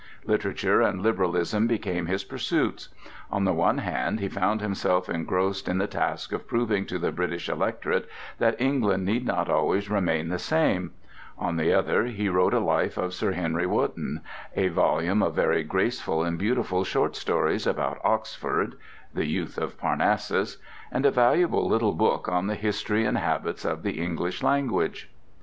Literature 0.25 0.81
and 0.81 1.03
liberalism 1.03 1.67
became 1.67 2.07
his 2.07 2.23
pursuits; 2.23 2.89
on 3.31 3.43
the 3.45 3.53
one 3.53 3.77
hand, 3.77 4.19
he 4.19 4.27
found 4.27 4.59
himself 4.59 5.07
engrossed 5.07 5.67
in 5.67 5.77
the 5.77 5.85
task 5.85 6.31
of 6.33 6.47
proving 6.47 6.87
to 6.87 6.97
the 6.97 7.11
British 7.11 7.47
electorate 7.47 8.09
that 8.39 8.59
England 8.59 9.05
need 9.05 9.27
not 9.27 9.47
always 9.47 9.91
remain 9.91 10.29
the 10.29 10.39
same; 10.39 10.91
on 11.37 11.55
the 11.55 11.71
other, 11.71 12.05
he 12.05 12.29
wrote 12.29 12.55
a 12.55 12.59
Life 12.59 12.97
of 12.97 13.13
Sir 13.13 13.33
Henry 13.33 13.67
Wotton, 13.67 14.21
a 14.55 14.69
volume 14.69 15.21
of 15.21 15.35
very 15.35 15.61
graceful 15.63 16.23
and 16.23 16.35
beautiful 16.39 16.83
short 16.83 17.15
stories 17.15 17.67
about 17.67 17.99
Oxford 18.03 18.77
("The 19.13 19.27
Youth 19.27 19.59
of 19.59 19.77
Parnassus") 19.77 20.57
and 20.91 21.05
a 21.05 21.11
valuable 21.11 21.67
little 21.69 21.93
book 21.93 22.27
on 22.27 22.47
the 22.47 22.55
history 22.55 23.05
and 23.05 23.19
habits 23.19 23.65
of 23.65 23.83
the 23.83 24.01
English 24.01 24.41
language. 24.41 25.11